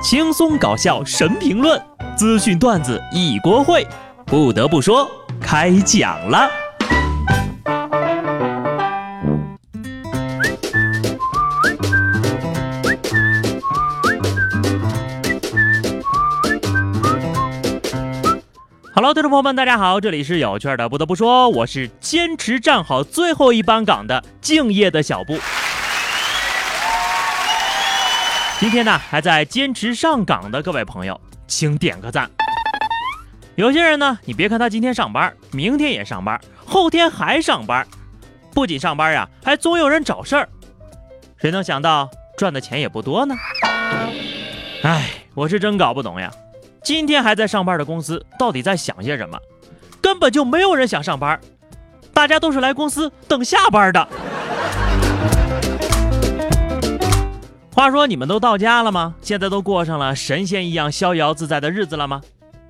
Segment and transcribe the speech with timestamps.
[0.00, 1.80] 轻松搞笑神评论，
[2.16, 3.84] 资讯段子一锅烩。
[4.24, 5.10] 不得不说，
[5.40, 6.48] 开讲了。
[18.94, 20.88] Hello，听众朋友们，大家好，这里是有趣的。
[20.88, 25.38] 不得不说，我是坚持站好最后一班岗的敬业的小布。
[28.60, 32.28] 今天呢，还在坚持上岗的各位朋友，请点个赞。
[33.54, 37.86] 有些人呢，你别看他今天上班，明天也上班，后天还上班，
[38.52, 40.48] 不仅上班呀，还总有人找事儿。
[41.36, 43.36] 谁能想到赚的钱也不多呢？
[44.82, 46.28] 哎，我是真搞不懂呀。
[46.82, 49.38] 今天还在上班的公司到底在想些什么？
[50.02, 51.40] 根本就没有人想上班，
[52.12, 54.08] 大家都是来公司等下班的。
[57.78, 59.14] 话说你们都到家了吗？
[59.22, 62.20] 现在都过上了神仙一样逍遥自在的日子了吗？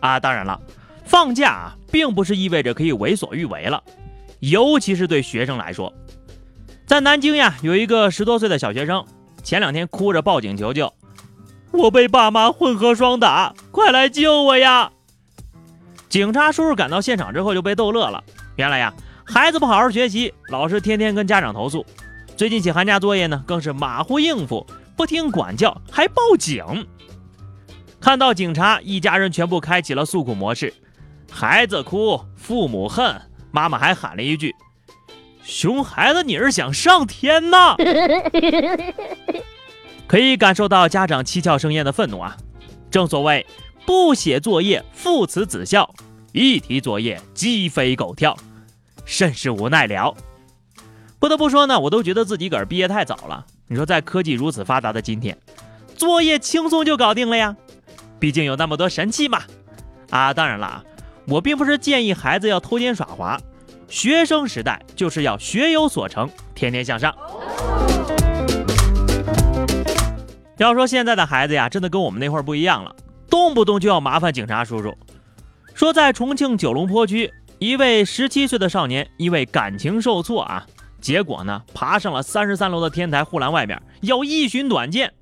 [0.00, 0.58] 啊，当然了，
[1.04, 3.82] 放假啊，并不是意味着可以为所欲为了，
[4.40, 5.92] 尤其是对学生来说。
[6.86, 9.04] 在南京呀，有一个十多岁的小学生，
[9.42, 10.90] 前两天哭着报警求救。
[11.70, 14.90] 我被爸妈混合双打，快来救我呀！
[16.08, 18.24] 警察叔叔赶到现场之后就被逗乐了。
[18.56, 18.90] 原来呀，
[19.22, 21.84] 孩子不好好学习，老师天天跟家长投诉。
[22.38, 24.66] 最近写寒假作业呢，更是马虎应付，
[24.96, 26.64] 不听管教，还报警。
[28.00, 30.72] 看到警察，一家人全部开启了诉苦模式。
[31.30, 33.20] 孩子哭，父母恨，
[33.50, 34.54] 妈妈还喊了一句
[35.42, 37.74] ：“熊孩子，你是想上天呐！”
[40.06, 42.36] 可以感受到家长七窍生烟的愤怒啊！
[42.90, 43.44] 正所谓
[43.86, 45.92] 不写作业父慈子孝，
[46.32, 48.36] 一提作业鸡飞狗跳，
[49.04, 50.14] 甚是无奈了。
[51.18, 53.46] 不得不说呢，我都觉得自己个儿毕业太早了。
[53.66, 55.36] 你说在科技如此发达的今天，
[55.96, 57.56] 作业轻松就搞定了呀？
[58.18, 59.42] 毕竟有那么多神器嘛！
[60.10, 60.84] 啊，当然了啊，
[61.26, 63.40] 我并不是建议孩子要偷奸耍滑，
[63.88, 67.14] 学生时代就是要学有所成，天天向上。
[70.58, 72.94] 要说现在的孩子呀，真的跟我们那会儿不一样了，
[73.30, 74.94] 动不动就要麻烦警察叔叔。
[75.74, 80.66] 说在重庆九龙坡区，一位十七岁的少年因为感情受挫啊，
[81.04, 85.12] 结果呢爬上了三十三楼的天台护栏外面，要一寻短见。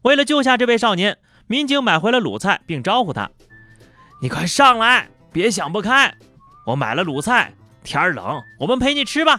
[0.00, 3.30] 为了救下这位少年，民警买回了卤菜，并招呼他
[4.22, 6.16] ：“你快上来，别想不开，
[6.64, 7.52] 我买了卤菜，
[7.84, 9.38] 天儿冷，我们陪你吃吧。”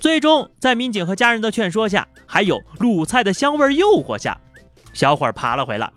[0.00, 4.40] 最终，在民警和家人的劝说下，还有卤菜的香味诱惑下，
[4.94, 5.92] 小伙爬了回来。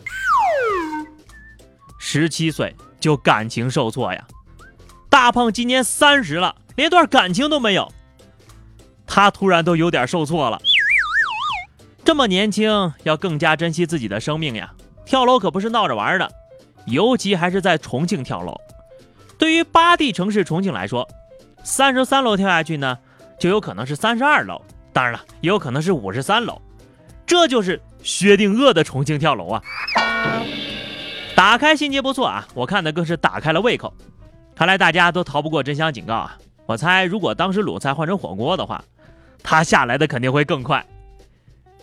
[1.98, 4.28] 十七岁就感情受挫呀！
[5.10, 7.90] 大胖今年三十了，连段感情都没有，
[9.08, 10.60] 他突然都有点受挫了。
[12.04, 14.72] 这么年轻，要更加珍惜自己的生命呀！
[15.06, 16.30] 跳楼可不是闹着玩的，
[16.86, 18.54] 尤其还是在重庆跳楼。
[19.38, 21.08] 对于八地城市重庆来说，
[21.64, 22.98] 三十三楼跳下去呢？
[23.40, 26.62] 就有可能是三十二楼，当然了，也有可能是五十三楼。
[27.26, 29.64] 这就是薛定谔的重庆跳楼啊！
[31.36, 33.94] 打开心结不错啊，我看的更是打开了胃口。
[34.56, 36.38] 看来大家都逃不过真相警告啊！
[36.66, 38.84] 我猜，如果当时卤菜换成火锅的话，
[39.44, 40.86] 他下来的肯定会更快。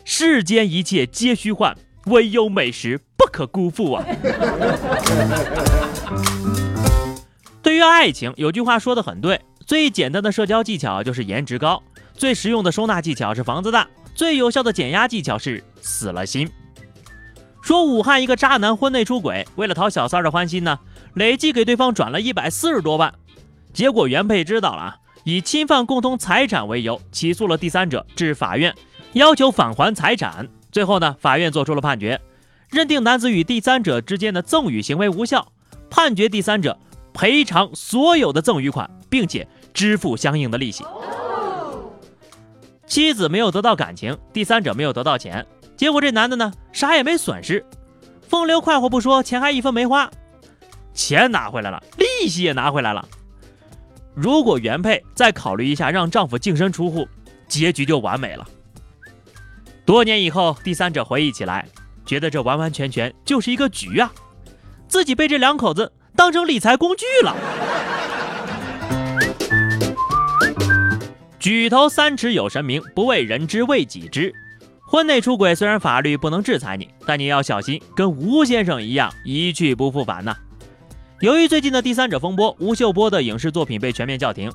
[0.04, 1.74] 世间一切皆虚幻，
[2.06, 4.04] 唯有美食不可辜负啊！
[7.62, 9.40] 对于爱情，有句话说的很对。
[9.66, 11.82] 最简单的社交技巧就是颜值高，
[12.12, 16.50] 最实用的收纳技巧是房子大，最有效的减压技巧是死了心。
[17.62, 20.78] 说武汉一个渣男婚内出轨，为了讨小三的欢心呢，
[21.14, 23.14] 累计给对方转了一百四十多万。
[23.72, 28.74] 结果原配知道了，以侵犯共同财产为由起诉了第三者，至法院
[29.14, 30.48] 要求返还财产。
[30.70, 32.20] 最后呢，法院作出了判决，
[32.70, 35.52] 认定男子与第三者之间的赠与行为无效，
[35.90, 36.78] 判决第三者
[37.12, 38.90] 赔偿所有的赠与款。
[39.14, 40.84] 并且支付相应的利息。
[42.84, 45.46] 妻子没有得到感情，第三者没有得到钱，
[45.76, 47.64] 结果这男的呢，啥也没损失，
[48.28, 50.10] 风流快活不说，钱还一分没花，
[50.94, 53.06] 钱拿回来了，利息也拿回来了。
[54.14, 57.08] 如果原配再考虑一下，让丈夫净身出户，
[57.48, 58.46] 结局就完美了。
[59.84, 61.66] 多年以后，第三者回忆起来，
[62.06, 64.12] 觉得这完完全全就是一个局啊，
[64.86, 67.36] 自己被这两口子当成理财工具了。
[71.38, 74.32] 举头三尺有神明，不为人知为己知。
[74.86, 80.36] 婚内出轨虽然法律不能制裁你，但你要小心，跟吴先生一样一去不复返呐。
[81.24, 84.52] 由于最近的第三者风波，吴秀波的影视作品被全面叫停。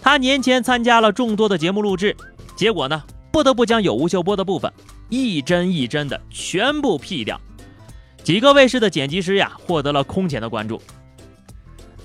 [0.00, 2.16] 他年前参加了众多的节目录制，
[2.54, 3.02] 结果呢，
[3.32, 4.72] 不得不将有吴秀波的部分
[5.08, 7.40] 一帧一帧的全部 P 掉。
[8.22, 10.80] 几个卫视的剪辑师呀，获得了空前的关注。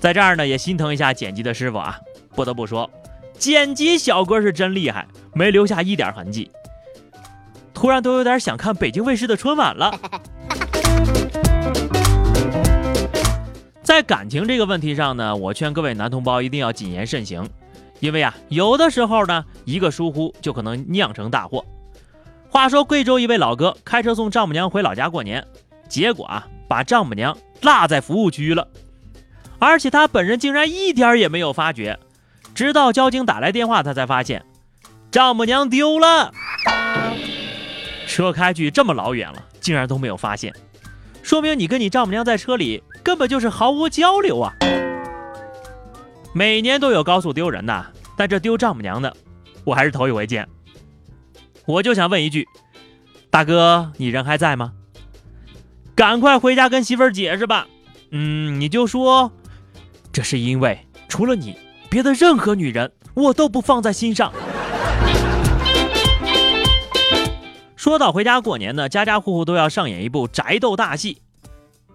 [0.00, 1.96] 在这儿呢，也心疼一下剪辑的师傅啊。
[2.34, 2.90] 不得不说，
[3.38, 6.50] 剪辑小哥是真厉害，没留下一点痕迹。
[7.72, 9.96] 突然都有点想看北京卫视的春晚了。
[13.88, 17.48] 在感情这个问题上呢，我劝各位男同胞一定要谨言慎行，
[18.00, 21.64] 因为啊，有的时候呢，一个疏忽就可能酿成大祸。
[22.50, 25.42] 话说贵州一位老哥开车送丈母娘回老家过年，
[25.88, 28.68] 结果啊，把丈母娘落在服务区了，
[29.58, 31.98] 而且他本人竟然一点也没有发觉，
[32.54, 34.44] 直到交警打来电话，他才发现
[35.10, 36.30] 丈母娘丢了。
[38.06, 40.52] 车开去这么老远了，竟然都没有发现。
[41.22, 44.52] 说明你跟你丈母娘在车里根本就是毫无交流啊！
[46.34, 47.86] 每年都有高速丢人的，
[48.16, 49.16] 但这丢丈母娘的，
[49.64, 50.46] 我还是头一回见。
[51.66, 52.46] 我就想问一句，
[53.30, 54.72] 大哥，你人还在吗？
[55.94, 57.66] 赶快回家跟媳妇儿解释吧。
[58.10, 59.32] 嗯，你就说，
[60.12, 60.78] 这是因为
[61.08, 61.58] 除了你，
[61.90, 64.32] 别的任何女人我都不放在心上。
[67.74, 71.22] 说到回家过年呢，家家户户都要上演一部宅斗大戏，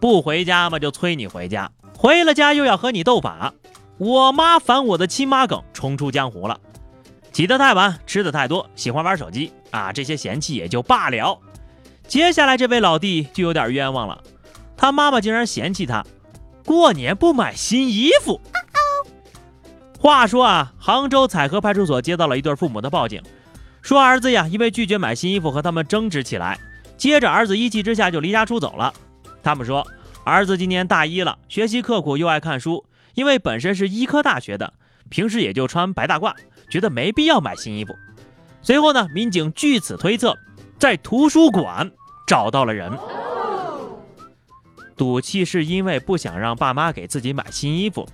[0.03, 3.53] 不回家嘛就催你回家，回了家又要和你斗法。
[3.97, 6.59] 我妈烦我的亲妈梗冲出江湖了，
[7.31, 11.39] 起得太晚，吃的太多，喜欢玩手机啊，这些嫌弃也就罢了。
[12.05, 14.21] 接下来这位老弟就有点冤枉了，
[14.75, 16.03] 他妈妈竟然嫌弃他
[16.65, 18.41] 过年不买新衣服。
[19.97, 23.23] 话说啊，杭州彩河派出所接到了一对父母的报警。
[23.81, 26.59] 说儿子呀，因为拒绝买新衣服和他们争执起来，
[26.97, 28.93] 接着儿子一气之下就离家出走了。
[29.43, 29.85] 他们说
[30.23, 34.73] 儿子今年大一了，学习刻苦又爱看书，因为本身是医科大学的，
[35.09, 36.33] 平时也就穿白大褂，
[36.69, 37.93] 觉得没必要买新衣服。
[38.61, 40.35] 随后呢，民警据此推测，
[40.79, 41.91] 在图书馆
[42.25, 42.91] 找到了人，
[44.95, 48.07] 赌气是因为不想让爸妈给自己买新衣服，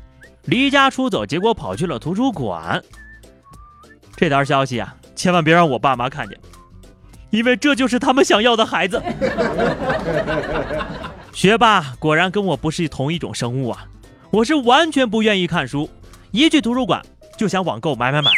[0.45, 2.83] 离家出走，结果跑去了图书馆。
[4.15, 4.95] 这条消息啊。
[5.15, 6.39] 千万别让我爸妈看见，
[7.29, 9.03] 因为这就是他们想要的孩子。
[11.39, 13.87] 学霸果然跟我不是同一种生物啊！
[14.29, 15.89] 我是完全不愿意看书，
[16.31, 17.01] 一去图书馆
[17.37, 18.29] 就想网购买买买。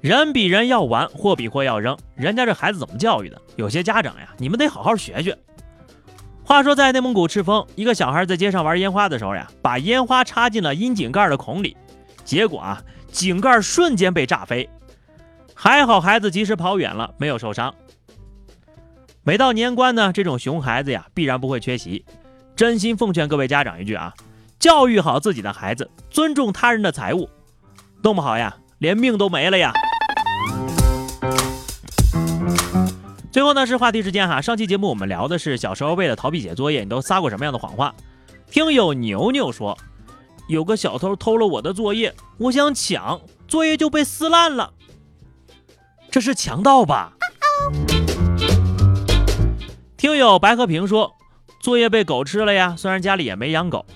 [0.00, 3.38] 人比人要玩，货比货要扔，人家这孩子怎么教育的？
[3.56, 5.36] 有些家长呀，你们得好好学学。
[6.42, 11.76] 话说在内蒙古赤峰，一个小孩在街上玩烟花的时候呀，把烟花插进了窨井盖的孔里，
[12.24, 12.82] 结果啊。
[13.12, 14.70] 井盖瞬间被炸飞，
[15.52, 17.74] 还好孩子及时跑远了，没有受伤。
[19.26, 22.04] 每到年关呢，这种熊孩子呀，必然不会缺席。
[22.54, 24.12] 真心奉劝各位家长一句啊，
[24.58, 27.30] 教育好自己的孩子，尊重他人的财物，
[28.02, 29.72] 弄不好呀，连命都没了呀。
[33.32, 34.42] 最后呢，是话题时间哈。
[34.42, 37.94] 上期节目我们聊的是小时候为了逃避写作业，你都撒过什么样的谎话？
[38.50, 39.78] 听友牛牛说。
[40.48, 44.74] 有个小偷偷了我的作业，我想抢，作业就被撕烂了。
[46.10, 47.14] 这是强盗吧？
[50.04, 51.16] 听友白和平说，
[51.60, 52.74] 作业被狗吃了呀。
[52.76, 53.86] 虽然家里也没养狗，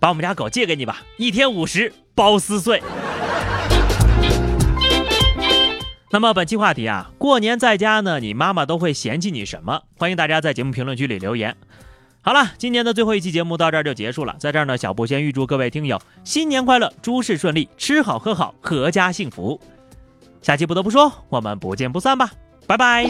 [0.00, 2.82] 把我们家狗借给你吧，一天五十包撕碎。
[6.10, 9.82] 那么本期话题啊，过年在家呢，你妈妈都会嫌弃你什么？
[9.96, 11.56] 欢迎大家在节目评论区里留言。
[12.20, 14.34] 好了，今年的最后一期节目到这儿就结束了。
[14.40, 19.60] 在这儿呢，小布先预祝各位听友新年快乐，诸事顺利，吃好喝好，阖家幸福。
[20.42, 22.28] 下期不得不说，我们不见不散吧，
[22.66, 23.06] 拜拜。